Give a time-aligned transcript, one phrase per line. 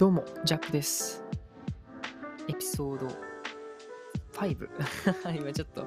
[0.00, 1.22] どうも、ジャックです。
[2.48, 3.06] エピソード
[4.32, 4.70] 5。
[5.36, 5.86] 今ちょっと、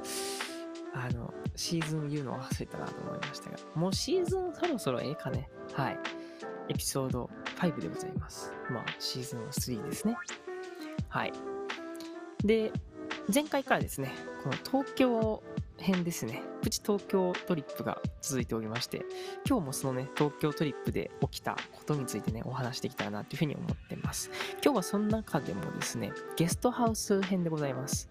[0.94, 5.50] あの、シーズン言うの忘れたなと思いましたが、もうシーズンそろそろええかね。
[5.74, 6.00] はい。
[6.70, 8.54] エピソード5でございます。
[8.70, 9.40] まあ、シーズン
[9.80, 10.16] 3ですね。
[11.10, 11.34] はい。
[12.46, 12.72] で、
[13.34, 15.42] 前回からですね、この東京
[15.80, 19.06] 編ですね、プチ東京トリップが続いておりまして、
[19.46, 24.32] 今日もそのね、東京トリップで起きたことについてね、お話しできたらなというふうに思ってます。
[24.64, 28.10] 今日はその中でもですね、ゲストハウス編でございます。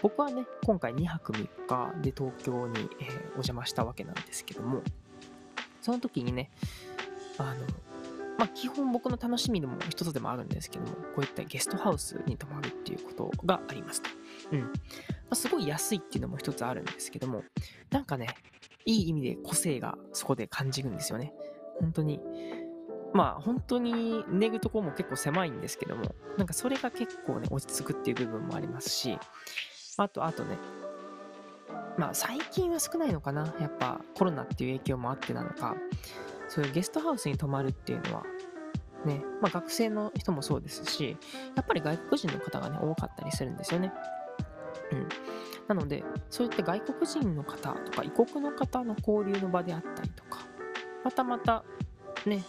[0.00, 4.82] 僕はね、今回2泊3日で東京に、えーお邪魔したわけなんですけども、
[5.82, 6.50] その時にね、
[7.36, 7.66] あの、
[8.38, 14.08] まあ、基本僕の楽しみでも一つでもあるんですけども、こういったゲストハウスに泊まるっていうことがありますと。
[14.52, 14.60] うん。
[14.60, 14.68] ま
[15.30, 17.44] あ、すごい安いっていうのも一つあるんですけども、
[17.90, 18.28] なんかね、
[18.84, 21.32] いい意味で個性がそこで感じるんですよね。
[21.80, 22.20] 本当に。
[23.14, 29.18] まあ本当に寝るとこも結構狭いんですけども、なんかそれが結構ね、落ち着くっていう部分もありますし、
[29.98, 30.56] あと、あとね、
[31.98, 33.54] まあ最近は少ないのかな。
[33.60, 35.76] やっぱコロナっていう影響もあってなのか、
[36.48, 38.24] そういうゲストハウスに泊まるっていうのは、
[39.04, 41.16] ね、まあ学生の人もそうですし、
[41.54, 43.92] やっぱり外国人の方がね、多かったりするんですよね。
[44.92, 45.08] うん。
[45.68, 50.40] なので、そういった外国人の方とか異国の方の交流の場であったりとか、
[51.04, 51.64] またまた
[52.26, 52.44] ね、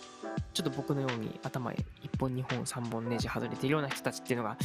[0.53, 4.57] ちょっと僕のように頭へ1本2本3本ネジ外れているような人たちっていうのが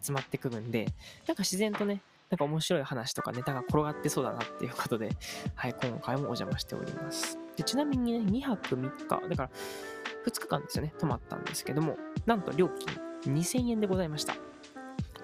[0.00, 0.86] 集まってくるんで、
[1.26, 5.10] なんか自然とね、なんか面白い話とかネタが転がってそうだなっていうことで、
[5.54, 7.38] はい、今回もお邪魔しております。
[7.56, 9.50] でちなみにね、2泊3日、だから
[10.26, 11.96] 2日間ですよね、泊まったんですけども、
[12.26, 12.68] なんと料
[13.24, 14.34] 金2000円でございました。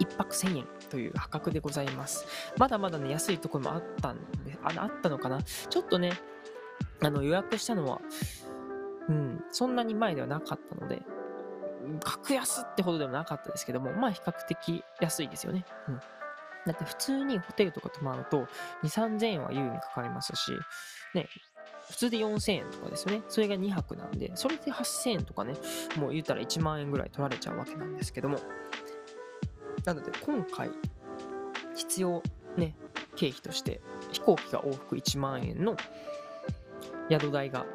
[0.01, 2.25] 1泊1000円という破格でございます。
[2.57, 6.13] まだまだね、安いところもあったんで、ああったのかなちょっとね、
[7.03, 8.01] あの予約したのは、
[9.09, 11.03] うん、そんなに前ではなかったので、
[12.05, 15.65] 格安ってほどでもなかったですけども、まあ比較的安いですよね。
[15.89, 15.97] うん。
[15.97, 18.47] だって普通にホテルとか泊まると、
[18.85, 20.53] 2、3000円は優にかかりますし、
[21.13, 21.27] ね、
[21.91, 23.25] 普通で4000円とかですよね。
[23.29, 25.55] それが2泊なんで、それで8000円とかね、
[25.97, 28.39] もう言ったら1万円ぐらい取られちゃうわけなんですけども。
[29.85, 30.71] なので今回、
[31.75, 32.23] 必要
[32.57, 32.75] ね、
[33.17, 33.81] 経費として、
[34.13, 35.77] 飛行機が往復1万円の
[37.11, 37.67] 宿代が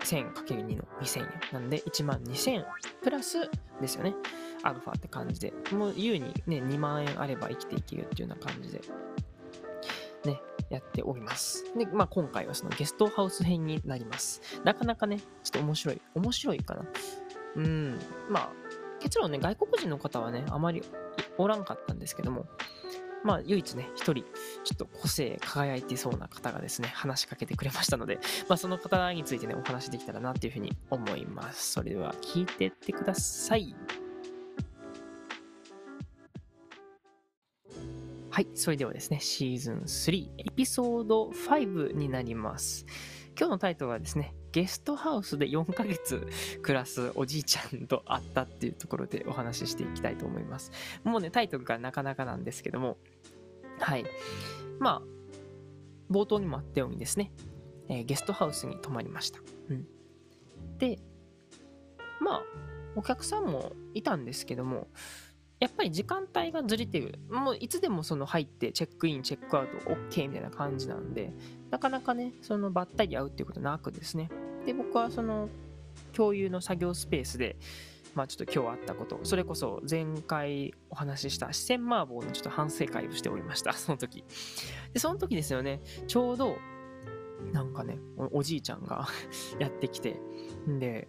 [0.00, 2.64] 1000×2 の2000円なんで1万2000円
[3.02, 4.14] プラスですよね。
[4.62, 8.80] アルファって感じでもう優にね2万円あれば生きていけるっていうような感じで
[10.24, 10.40] ね
[10.70, 11.64] やっております。
[11.76, 14.40] でまあ今回はそのゲストハウス編になります。
[14.64, 16.84] なかなかねちょっと面白い面白いかな。
[17.56, 17.98] うん
[18.28, 18.52] まあ
[19.00, 20.82] 結論ね外国人の方はねあまり
[21.38, 22.46] おらんかったんですけども
[23.24, 28.18] まあ唯一ね一人ちょっと個性輝いてそうな方がですね話しかけてくれましたので
[28.48, 31.72] まあ、その方についてね、お話できたらなっていうふうに思います。
[31.72, 33.74] それでは聞いてってください。
[38.30, 42.84] はい、それではですね、シーズン3、エピソード5になります。
[43.36, 46.28] 今日のタイトルはですね、ゲストハウスで4ヶ月
[46.62, 50.70] 暮らすおじいちゃんと会ったっていうところでお話ししていきたいと思います。
[51.02, 52.96] もうね、タイトルがなかなかなんですけども、
[53.80, 54.04] はい。
[54.78, 57.32] まあ、冒頭にもあったようにですね、
[57.88, 59.40] えーゲストハウスに泊まりました。
[59.68, 59.86] うん、
[60.78, 60.98] で、
[62.20, 62.42] まあ、
[62.94, 64.86] お客さんもいたんですけども、
[65.64, 67.18] やっぱり時間帯がずれてる。
[67.30, 71.32] もういつでもその入ってチェックイン、チェックアウト OK みたいな感じなんで、
[71.70, 74.28] なかなかね、そのばったり会うっていうことなくですね。
[74.66, 75.48] で、僕はその
[76.12, 77.56] 共有の作業スペースで、
[78.14, 84.22] まあちょっと今日あったこと、それこそ前回お話しした四川麻婆のちょっと反省会をしておりました、 その時。
[84.92, 86.58] で、その時ですよね、ちょうど
[87.54, 89.08] なんかね、おおじいちゃんが
[89.58, 90.20] やってきて、
[90.68, 91.08] んで、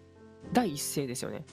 [0.54, 1.46] 第一声ですよね。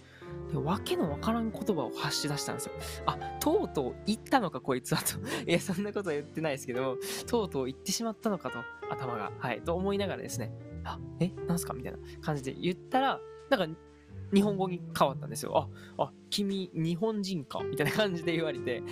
[0.52, 2.72] で、わけのわからん言葉を発し出したんですよ。
[3.06, 5.18] あ、とうとう言ったのか、こいつはと。
[5.48, 6.96] いや、そんなことは言ってないですけど、
[7.26, 8.58] とうとう言ってしまったのかと、
[8.90, 9.32] 頭が。
[9.38, 9.62] はい。
[9.62, 10.52] と思いながらですね、
[10.84, 11.74] あ、え、なんすか？
[11.74, 13.20] みたいな感じで言ったら、
[13.50, 13.78] なんか、
[14.34, 15.68] 日本語に変わったんですよ。
[15.96, 17.62] あ、あ、君、日本人か？
[17.62, 18.82] みたいな感じで言われて。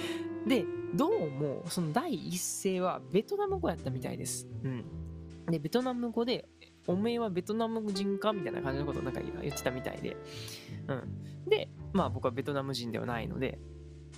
[0.47, 0.65] で、
[0.95, 4.49] どうも、その第一声はベトナム語やったみたいです。
[4.65, 4.85] うん。
[5.51, 6.49] で、ベトナム語で、
[6.87, 8.33] おめえはベトナム人か？
[8.33, 10.17] みたいな感じのことをなんか言ってたみたいで。
[10.89, 11.20] うん。
[11.47, 13.59] で、まあ僕はベトナム人ではないので、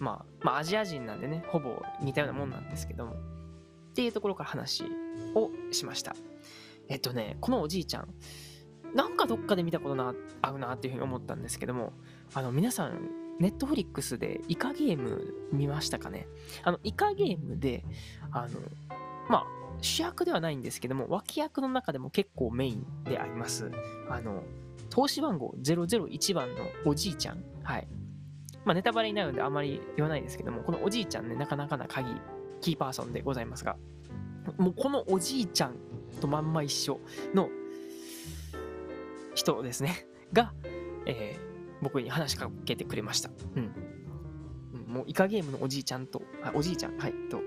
[0.01, 3.13] まあ、まあアジア人なんでね、ほぼ似たようなもんなんですけども。
[3.13, 4.85] っていうところから話
[5.35, 6.17] をしました。
[6.89, 8.09] えっとね、このおじいちゃん、
[8.95, 11.93] なんかどっかで見たことな、合うなっていうふうに思ったんですけども、
[12.33, 16.27] あの、皆さん、ネットフリックスでイカゲーム見ましたかね？
[16.63, 17.85] あの、イカゲームで、
[18.31, 18.61] あの、
[19.29, 19.47] まあ、
[19.81, 23.71] 主役ではないんですけども、脇役の中でも結構メインであります。
[24.09, 24.43] あの、
[24.93, 27.43] 投資番号001番のおじいちゃん。
[27.63, 27.89] はい。
[28.67, 32.15] まあ、ネタバレになるのであまり言わないですけども、このおじいちゃんね、なかなかな鍵、
[32.61, 33.79] キーパーソンでございますが、
[34.59, 35.77] もうこのおじいちゃん
[36.21, 37.01] とまんま一緒
[37.33, 37.49] の
[39.35, 40.53] 人ですね、 が、
[41.07, 43.31] えー、僕に話しかけてくれました。
[43.57, 43.73] うん。
[44.93, 47.41] もうイカゲームのおじいちゃんと、あおじいちゃん、はい、と、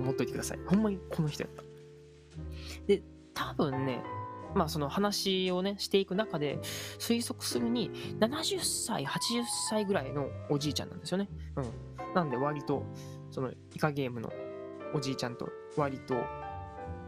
[0.00, 0.58] 思っといてください。
[0.66, 1.62] ほんまにこの人やった。
[2.86, 3.02] で、
[3.34, 4.02] 多分ね、
[4.54, 6.58] まあその話をね、していく中で
[6.98, 7.90] 推測するに、
[8.20, 11.28] 70歳、80歳ぐらいのおじいちゃんなんですよね。
[11.56, 12.14] うん。
[12.14, 12.84] なんで割と、
[13.30, 14.32] そのイカゲームの
[14.94, 16.14] おじいちゃんと割と、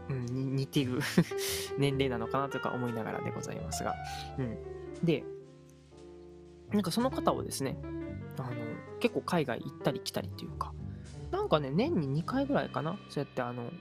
[0.09, 0.99] うん、似てる
[1.77, 3.95] 年齢なのかなとか思いながらでございますが。
[4.37, 4.57] うん。
[5.03, 5.23] で、
[6.71, 7.77] なんかその方をですね、
[8.37, 8.55] あの、
[8.99, 10.73] 結構海外行ったり来たりというか、
[11.31, 13.71] なんかね、年に2回ぐらいかなそうやってあの、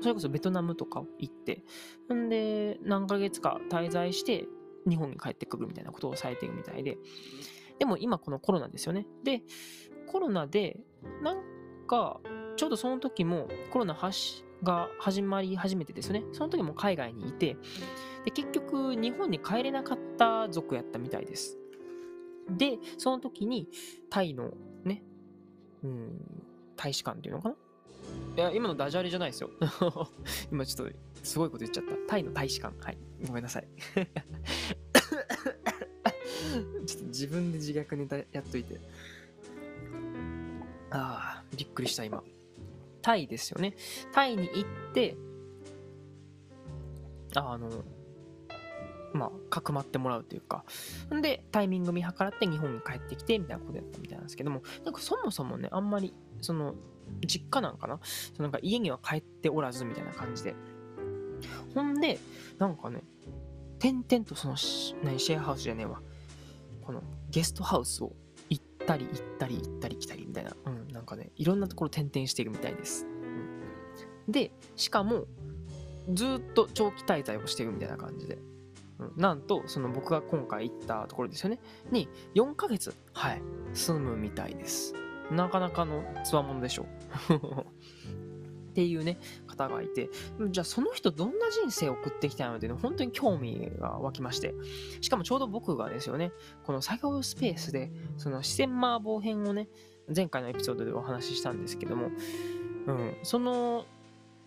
[0.00, 1.64] それこそベトナムとか行って、
[2.08, 4.46] ほんで、何ヶ月か滞在して、
[4.88, 6.98] 日本に帰ってくるみたいなことをされてるみたいで、
[7.78, 9.06] でも今このコロナですよね。
[9.24, 9.42] で、
[10.06, 10.78] コロナで、
[11.22, 11.42] なん
[11.86, 12.20] か、
[12.56, 13.98] ちょうどその時もコロナ
[14.62, 17.56] が始まり始めてですね、その時も海外にいて、
[18.24, 21.58] で結局日本に帰れなかった族やったみたいです。
[22.50, 23.68] で、その時に
[24.08, 24.52] タイの
[24.84, 25.02] ね、
[25.82, 26.20] うん、
[26.76, 27.56] 大使館っていうのかな
[28.36, 29.50] いや、今のダジャレじゃないですよ。
[30.52, 31.92] 今ちょっとすごいこと言っちゃった。
[32.06, 32.74] タイの大使館。
[32.84, 32.98] はい。
[33.26, 33.68] ごめんなさい。
[36.86, 38.78] ちょっと自分で自虐ネタやっといて。
[40.90, 42.22] ああ、びっくりした今。
[43.02, 43.74] タイですよね。
[44.12, 45.16] タイに行って、
[47.34, 47.84] あの、
[49.12, 50.64] まあ、かくまってもらうというか、
[51.14, 56.74] んで、タイミング見計らって日本に帰ってきて、みたいなことやったみたいなんですけども、なんかそもそもね、あんまり、その、
[57.26, 58.00] 実家なんかな？
[58.02, 60.54] そのなんか家には帰っておらずみたいな感じで。
[61.74, 62.18] ほんで、
[62.58, 63.02] なんかね、
[63.78, 64.56] 点々とその、
[65.04, 66.00] 何、シェアハウスじゃねえわ。
[66.82, 68.12] このゲストハウスを
[68.48, 73.06] 行ったり行ったり行ったり来たりみたいな、うん、なんかね、いろんなところ転々してるみたいです。
[73.06, 75.26] うん、で、しかも、
[76.12, 78.38] ずっと長期滞在をしてるみたいな感じで。
[78.98, 81.58] うん、なんと、その僕が今回行ったところですよね。
[81.90, 83.42] に、4ヶ月、はい、
[83.74, 84.94] 住むみたいです。
[85.30, 86.86] なかなかのつわものでしょ
[87.30, 87.36] う。
[88.70, 90.10] っていうね、方がいて、
[90.50, 94.54] じゃあその人どんな人生を送ってきたのっていうの本当に興味が湧きまして、
[95.00, 96.30] しかもちょうど僕がですよね、
[96.64, 99.68] この作業スペースで、その四川麻婆編をね、
[100.14, 102.10] 前回のエピソードでお話ししたんですけども、
[102.86, 103.86] うん、その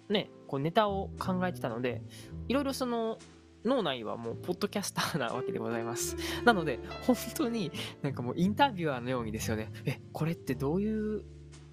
[0.10, 2.04] ね、こうネタを考えてたので、
[2.48, 3.18] いろいろその
[3.66, 6.16] 脳内はもうポッドキャスターなわけでございます。
[6.46, 7.72] なので、本当に
[8.02, 9.72] なんかもうインタビュアーのようにですよね。
[9.86, 11.24] え、これってどういう、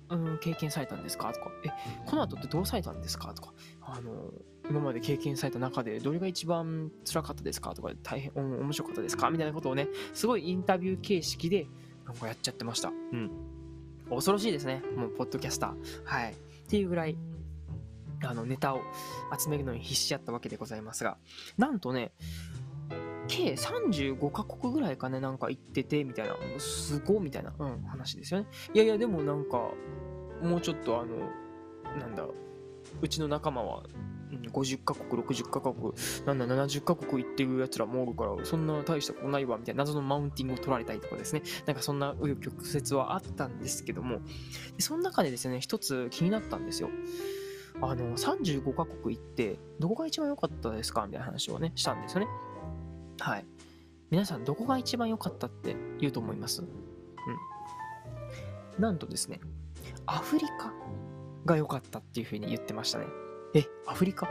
[0.08, 1.32] うん、経験されたんですか？
[1.32, 1.68] とか、え、
[2.06, 3.32] この後ってどうされたんですか？
[3.34, 4.32] とか、あの、
[4.68, 7.74] 今まで経験された中でどれが一番辛かったですか？
[7.74, 9.30] とか、大変、面白かったですか？
[9.30, 11.66] みたいなことをね、すごいインタビュー形式で
[12.04, 12.88] なんかやっちゃってました。
[12.88, 13.30] うん。
[14.08, 14.82] 恐ろしいですね。
[14.96, 15.74] もう、ポッドキャスター。
[16.04, 16.32] はい。
[16.32, 16.36] っ
[16.68, 17.16] ていうぐらい、
[18.22, 18.80] あのネタを
[19.38, 21.18] 集めるのに必死やったわけでございますが、
[21.58, 22.12] なんとね、
[23.28, 28.46] 計35カ国ぐらいかね、なんか行ってて、みたいな、すごみたいな、うん、話ですよね。
[28.72, 29.70] いやいや、でもなんか、
[30.42, 31.16] もうちょっとあの、
[31.98, 32.24] なんだ、
[33.02, 33.82] うちの仲間は、
[34.52, 35.92] 50カ国、60カ国、
[36.26, 41.42] なんだ、70カ国行ってるやつらもおるから、そんな大したことないわ、みたいな謎のマウンティングを取られたりとかですね。
[41.66, 44.20] なんかそんな紆余曲折はあったんですけども、
[44.78, 46.90] その中でですね、一つ気になったんですよ。
[47.82, 51.06] あの、35カ国行って、どこが一番良かったですか？
[51.06, 52.28] みたいな話をね、したんですよね。
[53.20, 53.44] はい。
[54.10, 56.62] 皆さん、どこが一番良かったって言うと思います？
[56.62, 56.68] うん。
[58.82, 59.40] なんとですね、
[60.06, 60.72] アフリカ
[61.44, 63.06] が良かったっていうふうに言ってましたね。
[63.54, 64.28] え、アフリカ？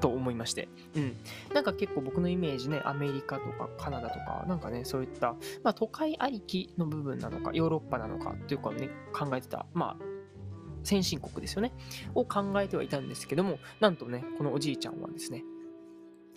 [0.00, 0.68] と思いまして。
[0.94, 1.16] うん。
[1.54, 10.04] なんか結構僕のイメージね、アメリカとかカナダとか、なんかね、そういった、まあ都会ありきの部分なのか、ヨーロッパなのかっていうかね、考えてた、まあ
[10.86, 11.72] 先進国ですよね、
[12.14, 15.42] を考えてはいたんですけども、なんとね、このおじいちゃんはですね、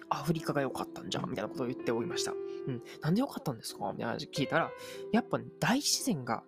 [0.09, 2.31] アフリカが良かったんじゃんみたいなことを言っておりました。
[2.31, 2.81] うん。
[3.01, 3.91] なんで良かったんですか？
[3.91, 4.71] みたいな話聞いたら、
[5.13, 6.43] やっぱ、ね、大自然が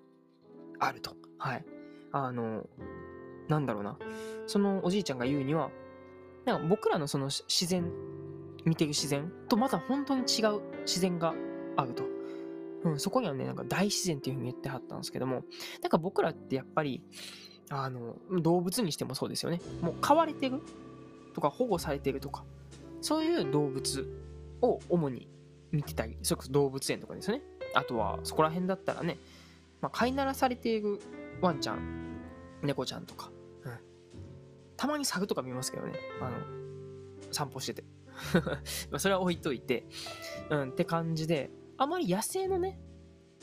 [0.80, 1.16] あると。
[1.38, 1.66] はい。
[2.12, 2.66] あの、
[3.48, 4.00] なんだろうな。
[4.48, 5.70] そのおじいちゃんが言うには、
[6.46, 7.92] なんか僕らのその自然、
[8.66, 11.36] 見てる自然とまた本当に違う自然が
[11.78, 12.04] あると。
[12.84, 15.44] うん、そこにはね、なんか大自然っていうふうに言ってはったんですけども、
[15.84, 17.04] なんか僕らってやっぱり、
[17.74, 19.62] あの、動物にしてもそうですよね。
[19.82, 20.62] もう飼われてる
[21.34, 22.44] とか保護されてるとか、
[23.00, 24.08] そういう動物
[24.62, 25.30] を主に
[25.72, 27.42] 見てたり、それこそ動物園とかですね。
[27.74, 29.18] あとは、そこら辺だったらね、
[29.80, 31.00] まあ、飼いならされている
[31.42, 32.20] ワンちゃん、
[32.62, 33.32] 猫ちゃんとか、
[33.64, 33.72] うん。
[34.76, 35.94] たまに猿とか見ますけどね。
[36.20, 36.38] あの、
[37.32, 37.84] 散歩してて。
[38.92, 39.86] まそれは置いといて、
[40.50, 42.78] うん、って感じで、あまり野生のね、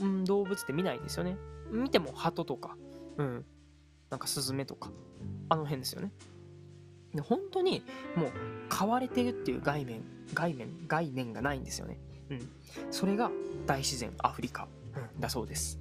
[0.01, 1.39] うん、動物って見ないんですよね。
[1.71, 2.77] 見ても鳩とか、
[3.17, 3.47] うん、
[4.11, 4.91] なんかスズメとか、
[5.49, 6.13] あの辺ですよね。
[7.15, 7.83] で本当に
[8.17, 8.33] もう
[8.69, 10.03] 飼われてるっていう概念、
[10.35, 11.99] 概念、概念がないんですよね。
[12.31, 12.49] うん。
[12.91, 13.31] それが
[13.67, 14.69] 大自然、アフリカ、
[15.15, 15.79] うん、だそうです。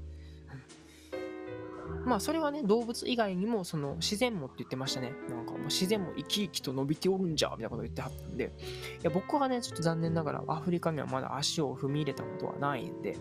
[2.05, 5.13] まあそれはね、動物以外にもその自然もって言ってましたね。
[5.29, 8.53] なんかもう自然も生き生きと伸びておるんじゃ、みたいなこと言ってはったんで、
[9.01, 13.17] いや僕はね、ちょっと残念ながらアフリカにはまだ足を踏み入れたことはないんで、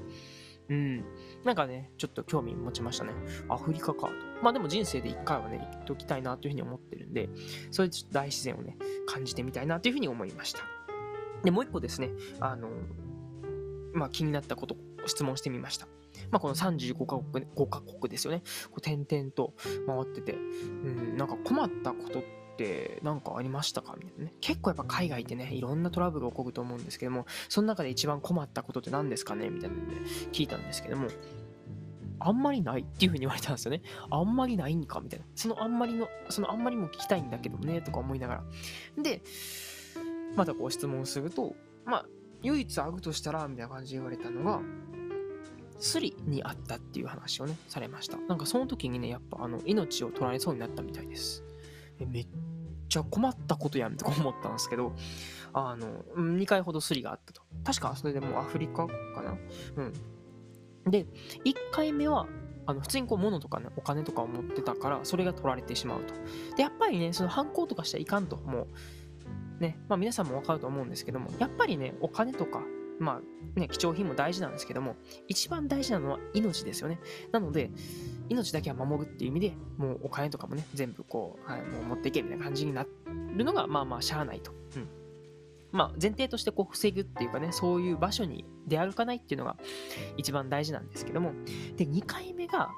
[0.69, 1.05] うん。
[1.45, 3.13] なんかね、ちょっと興味持ちましたね。
[3.49, 4.13] アフリカかと。
[4.43, 7.29] まあでも人生で一回はね、行っておきたいなというふうに思ってるんで、
[7.71, 10.61] それでちょっと大自然をね、感じてみたいなというふうに思いました。
[11.45, 12.69] で、もう一個ですね、あの、
[13.95, 15.87] まあ気になったこと質問してみました。
[16.31, 18.43] まあ、この35カ国、5カ国ですよね。
[18.71, 19.55] こう点々と
[19.87, 22.46] 回ってて、うん、なんか困ったことって
[23.03, 23.95] 何かありましたか？
[23.97, 24.35] みたいなね。
[24.41, 29.51] 結構やっぱ海外ってね、いろんなトラブルが起こると思うんですけども、その中で一番困ったことって何ですかね？
[29.51, 29.97] みたいなので
[30.33, 31.09] 聞いたんですけども、
[32.19, 33.83] あんまりないっていう風に言われたんですよね。
[34.11, 35.01] あんまりないんか？
[35.01, 35.27] みたいな。
[35.35, 38.37] そのあんまりの、そのあんまりも聞きたいんだけどね、とか思いなが
[38.97, 39.03] ら。
[39.03, 39.23] で、
[40.35, 42.07] またこう質問すると、まあ、
[42.43, 44.61] 唯一あるとしたら、みたいな感じで言われたのが、
[45.79, 48.17] スリにあったっていう話をね、されました。
[48.17, 51.45] なんかその時にね、やっぱあの、命を取られそうになったみたいです。
[51.99, 52.27] めっ
[52.97, 54.95] ちゃ困ったことやんとか思ったんですけど、
[55.53, 57.43] あの、2回ほどスリがあったと。
[57.65, 59.37] 確かそれでもうアフリカかな？
[59.77, 59.93] うん。
[60.91, 61.07] で、
[61.45, 62.27] 1回目は、
[62.67, 66.15] あの普通にこう物とかね、お金とかを持ってたから、それが取られてしまうと。
[66.57, 68.67] で、やっぱりね、その犯行とかしちゃいかんと、も
[69.59, 72.63] う、ね、まあ皆さんもわかると思うんですけども、やっぱりね、お金とか
[72.99, 73.21] ま
[73.57, 74.97] あね、貴重品も大事なんですけども、
[75.29, 76.99] 一番大事なのは命ですよね。
[77.33, 77.71] なので、
[78.29, 84.53] 命だけは守るっていう意味で、もうお金とかもね、全部こう、はい、もう持っていけみたいな感じになるのが、まあまあ、しゃあないと。
[84.77, 84.89] うん。
[85.73, 89.57] まあ、前提としてこう、防ぐっていうかね、そういう場所に出歩かないっていうのが
[90.17, 91.33] 一番大事なんですけども、
[91.77, 92.71] で、2回目が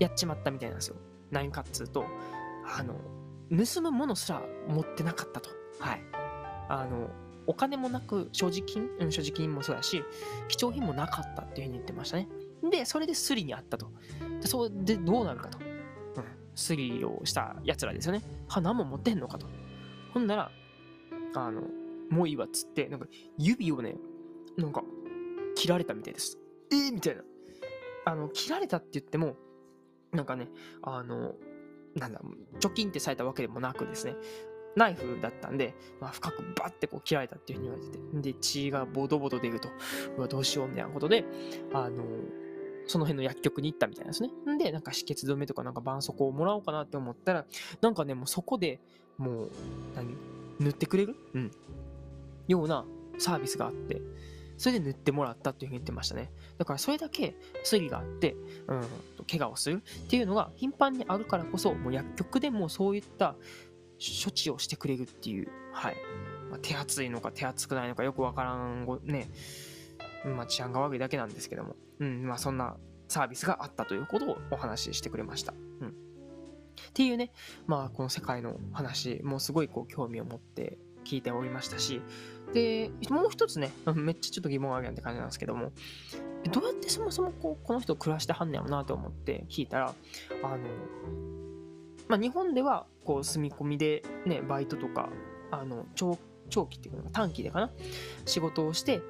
[0.00, 0.96] やっちまったみたいなんですよ。
[1.30, 2.06] 何かっつうと、
[2.66, 2.94] あの、
[3.50, 5.50] 盗むものすら持ってなかったと。
[5.78, 6.02] はい。
[6.68, 7.10] あの、
[7.46, 10.02] お金もなく、所持金、うん、所持金もそうだし、
[10.48, 12.28] 貴重品もなかったっていうふうに言ってましたね。
[12.70, 13.90] で、それでスリにあったと。
[14.40, 15.58] で、それでどうなるかと。
[15.58, 16.24] うん。
[16.54, 18.22] スリをした奴らですよね。
[18.48, 19.46] 花も持ってんのかと。
[20.12, 20.50] ほんなら、
[21.34, 21.62] あの、
[22.10, 23.06] もういいわっつって、なんか
[23.38, 23.96] 指をね、
[24.56, 24.82] なんか
[25.56, 26.38] 切られたみたいです。
[26.70, 27.22] えー、みたいな。
[28.06, 29.36] あの、切られたって言っても、
[30.12, 30.48] なんかね、
[30.82, 31.34] あの、
[31.94, 32.20] なんだ、
[32.60, 34.14] 貯金ってされたわけでもなくですね、
[34.76, 39.68] ナイフだったんで、まあ、深くバッてこう切られたっていうふうに言われてて、で、血がボドボド出ると、
[40.16, 41.24] うわ、どうしようみたいなことで、
[41.72, 42.04] あの、
[42.86, 44.30] その辺の薬局に行ったみたいなんですね。
[44.52, 47.46] んで、なんか止血止めとかなんか絆創膏をもらおうかなって思ったら、
[47.80, 48.80] なんかね、もうそこで
[49.16, 49.50] もう、
[49.94, 50.16] 何
[50.60, 51.16] 塗ってくれる？
[51.34, 51.50] うん。
[52.46, 52.84] ような
[53.18, 54.02] サービスがあって、
[54.58, 56.30] それで塗ってもらったっていうふうに言ってましたね。
[56.58, 58.36] だからそれだけ薬があって、
[58.68, 58.84] うん、
[59.28, 63.34] 怪我をするっていうのが頻繁にあるからこそ、もう薬局でもそういった
[63.98, 65.96] 処置をしてくれるっていう、はい。
[66.50, 69.28] まあ、手厚いのか手厚くないのかよくわからんご、ね、
[70.24, 72.76] まあ、治安が悪いだけなんですけども、うん、まあ、そんな
[73.08, 75.54] サービスがあったということをお話ししてくれました。
[75.80, 75.88] うん。
[75.88, 75.92] っ
[76.92, 77.32] ていうね、
[77.66, 82.00] まあ、この世界の話、もすごいこう興味を持って聞いておりましたし、
[82.52, 85.72] で、もう一つね、めっちゃちょっと疑問あるやんって感じなんですけども、
[86.50, 89.94] どうやってそもそもこうこの人暮らしてはんねやろなと思って聞いたら、
[90.42, 90.58] あの、
[92.08, 95.10] まあ、日本ではこう住み込みで、ね、バイトとか
[95.50, 96.18] あの長
[96.50, 97.70] 長期っていうか短期でかな
[98.26, 99.00] 仕事をして、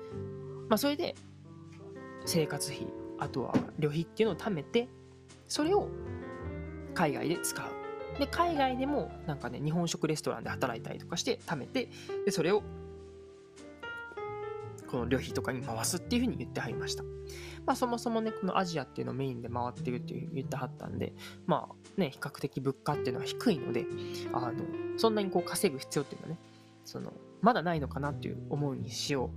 [0.68, 1.14] まあ、それで
[2.24, 2.86] 生活費
[3.18, 4.88] あとは旅費っていうのを貯めて
[5.48, 5.88] それを
[6.94, 11.88] 海外で使うで海外でもなんかね日本食レストランで働いたりとかして貯めて
[12.24, 12.62] でそれを
[14.86, 17.02] この旅費とかに回すっていうふうに言ってはりました。
[17.66, 21.14] まあそもそもね、このアジアっていうのをメインで回ってるって言ってはったんで、
[21.46, 23.86] まあね、比較的物価っていうのは低いので、
[24.32, 24.52] あの、
[24.96, 26.40] そんなにこう稼ぐ必要っていうのはね、
[26.84, 29.30] その、まだないのかなっていう思うにしよ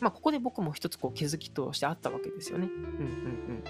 [0.00, 0.02] う。
[0.02, 2.66] まあここで僕も一つこう気づきとしてあったわけですよね。
[2.66, 2.84] うんうんう
[3.60, 3.64] ん。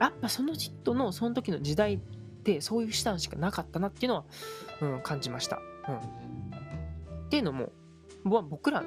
[0.00, 1.98] やっぱその人のその時の時代っ
[2.42, 4.24] てそういう手段しかなかったなっていうのは、
[4.80, 5.60] うん、感じました。
[5.88, 5.96] うん。
[5.96, 7.72] っていうのも、
[8.24, 8.84] 僕ら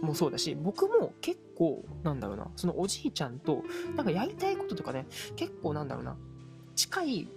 [0.00, 3.62] もそうだし、僕も結構、なんだろうな、そのおじいちゃんと、
[3.96, 6.16] なんかやりたいこととかね、結構なんだろうな、
[6.74, 7.28] 近い、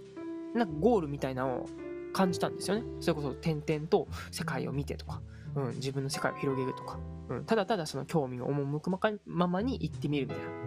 [0.54, 1.70] なんかゴールみたいなのを
[2.14, 2.84] 感じたんですよね。
[3.00, 5.22] それこそ点々と世界を見てとか、
[5.56, 10.63] うん、自分の世界を広げるとか、うん、ただただその興味を赴くままに行ってみるみたいな。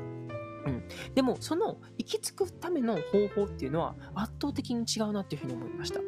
[0.67, 0.83] うん、
[1.15, 6.01] でもその行き着くための方法っていうのは圧倒的に違うなっていうふうに思いました。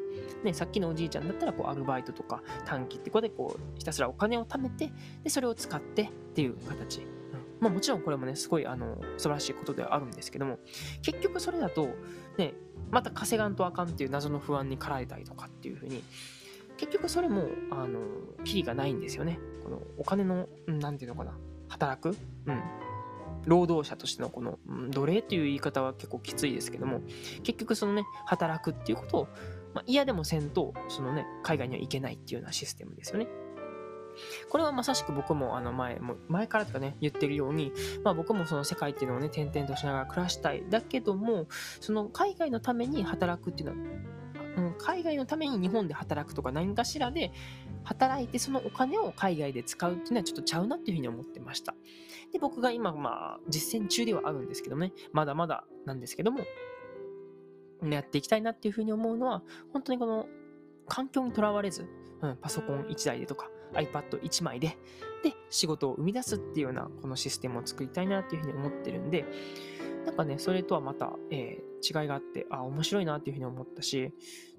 [0.45, 4.93] ね、さっきのおじいちゃんだったらこうアルバイトとか短期ってことでこうひたすらお金を貯めて
[5.25, 7.03] でそれを使ってっていう形、
[7.61, 10.59] まあもちろんこれもね、すごいあの素晴らしいことではあるんですけども、
[11.03, 11.89] 結局それだと、
[12.37, 12.55] ね、
[12.91, 16.03] また稼がんとあかんっていう謎の不安に駆られたりとかっていうふうに、
[16.77, 18.01] 結局それも、あの、
[18.45, 19.41] キリがないんですよね。
[19.65, 21.37] このお金の、なんていうのかな、
[21.69, 22.11] 働く、
[22.47, 22.63] うん、
[23.47, 24.59] 労働者としてのこの
[24.91, 27.01] 奴隷という言い方は結構きついですけども
[27.43, 29.29] 結局そのね働くっていうことを、
[29.75, 33.29] まあ、嫌でもせんとそのね海外には行けないっていうようなシステムですよね。
[34.49, 41.47] これはまさしく僕もあの前も前からとかね言ってるように、まあ、僕もその世界っていうのをね転々としながら暮らしたいだけども
[41.81, 43.89] その海外のために働くっていうのは
[44.59, 47.31] うん、海外のために日本で働くとか何かしらで
[47.89, 51.75] 働いてそのお金を海外で使うっていうのはちょっとちゃうなっていうふうに思ってました。
[52.33, 56.41] で、僕が今、まあ、実践中ではあるんですけどね、まだまだなんですけども、
[57.83, 59.43] やっていきたいなっていうふうに思うのは、
[59.73, 60.29] 本当にこの
[60.87, 61.87] 環境にとらわれず、
[62.21, 64.77] うん、パソコン1台でとか iPad1 枚で、
[65.25, 69.25] で、仕事を生み出すっていうようなこのシステムを作りたいなっていうふうに思ってるんで、
[70.09, 74.11] なんかね、それとはまた、えー、違いがあって、あ、面白いなっていうふうに思ったし、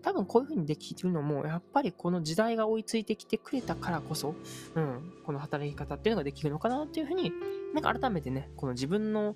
[0.04, 4.36] 多分こういうふうにできるのも、やっぱりこの時代が追いついてきてくれたからこそ、
[4.76, 7.34] うん、この働き方っていうのができるのかなっていうふうに、
[7.74, 9.36] なんか改めてね、この自分の、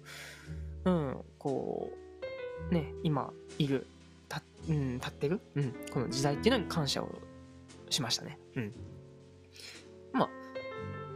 [0.85, 1.91] うん、こ
[2.69, 3.87] う、ね、今いる、
[4.29, 7.09] た、うん、立ってる、うん、この時代っていうのに感謝を
[7.89, 8.37] しましたね。
[8.55, 8.73] うん。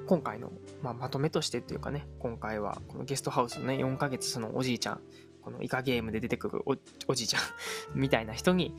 [0.08, 5.02] 今回の、まあ、まとめとしてっていうかね、今回はこのゲストハウスのね、4ヶ月そのおじいちゃん、
[5.42, 6.64] このイカゲームで出てくる
[7.08, 7.42] おじいちゃん
[7.94, 8.76] みたいな人に、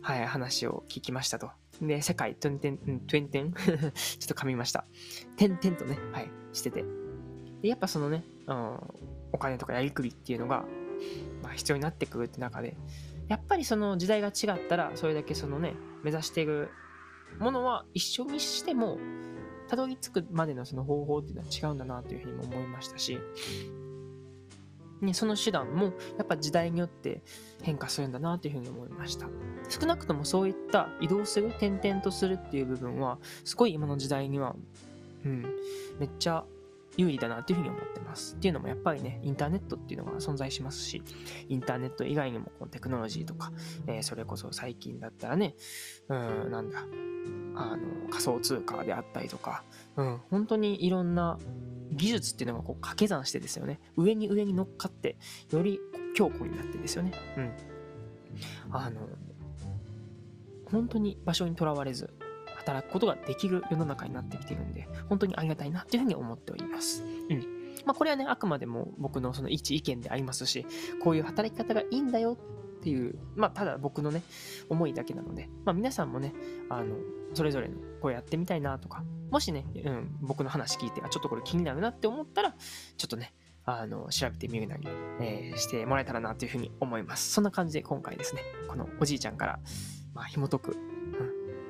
[0.00, 1.50] はい、話を聞きましたと。
[1.82, 3.52] で、世界、トゥンテン、トゥンテン？
[3.54, 4.86] ちょっと噛みました。
[5.36, 6.84] てんてんとね、はい、してて。
[7.60, 8.78] で、やっぱそのね、うん、
[9.32, 10.64] お金とかやりくりっていうのが、
[11.42, 12.76] まあ、必要になってくるって中で、
[13.28, 16.70] やっぱりその時代が違ったら、それだけそのね、目指している
[17.38, 18.98] ものは一緒にしても、
[19.70, 23.20] たどり着くまでのその方法っていうのは違うんだなというふうにも思いましたし、
[25.00, 27.22] ね、その手段もやっぱ時代によって
[27.62, 29.28] 変化するんだなというふうに思いました。
[29.68, 34.56] 少なくともそういった移動する、転々とするっていう部分は、すごい今の時代には、
[35.24, 35.42] うん、
[36.00, 36.44] めっちゃ
[37.00, 38.34] 有利だなというふうに思ってます。
[38.36, 41.02] っていうのもやっぱりね、インターネットっていうのが存在しますし、
[41.48, 43.52] インターネット以外にもこのテクノロジーとか、
[43.86, 45.54] えー、それこそ最近だったらね、
[46.08, 46.80] うん、なんだ、
[47.54, 49.64] あの仮想通貨であったりとか、
[49.96, 51.38] うん、本当にいろんな
[51.92, 53.80] 技術っていうのがこう掛け算してですよね。
[53.96, 55.16] 上に上に乗っかって
[55.50, 55.80] より
[56.14, 57.52] 強固になってですよね、うん、
[58.72, 59.08] あの
[60.70, 62.12] 本当に場所にとらわれず
[62.70, 67.04] 働くことができる世の中になってきてるんで本当にありがたいなというふうに思っております。
[67.28, 70.66] うんまあ、これはね、あくまでも僕のその一意見でありますし、
[71.02, 72.36] こういう働き方がいいんだよ
[72.80, 74.22] っていう、まあ、ただ僕のね、
[74.68, 76.34] 思いだけなので、まあ、皆さんもね、
[76.68, 76.96] あの、
[77.34, 82.54] それぞれのこれやってみたいなとか、もしね、うん、僕の話聞いて、あ、ちょっとこれ気になるなって思ったら、
[82.96, 83.32] ちょっとね、
[83.64, 84.88] あの、調べてみるなり、
[85.20, 87.32] えー、してもらえたらなというふうに思います。
[87.32, 89.60] そんな感じで今回ですね、このおじいちゃんから、
[90.14, 90.99] まあ、紐解く、うん、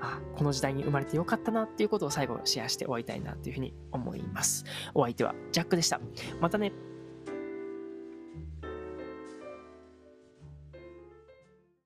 [0.01, 4.65] あ、この時代に生まれてよかったなっていうことを最後シェアして終わりたいなというふうに思います。
[4.95, 6.01] お相手はジャックでした。
[6.41, 6.73] またね。